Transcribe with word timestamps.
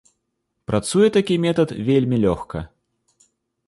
Працуе 0.71 1.07
такі 1.19 1.39
метад 1.45 1.77
вельмі 1.91 2.17
лёгка. 2.27 2.67